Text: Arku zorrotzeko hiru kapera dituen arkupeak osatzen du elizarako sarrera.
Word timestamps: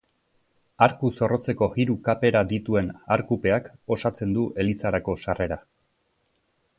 Arku 0.85 1.09
zorrotzeko 1.17 1.67
hiru 1.83 1.97
kapera 2.07 2.41
dituen 2.53 2.89
arkupeak 3.17 3.69
osatzen 3.97 4.33
du 4.39 4.47
elizarako 4.65 5.17
sarrera. 5.27 5.59